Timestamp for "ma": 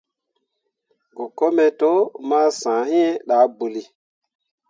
2.29-2.41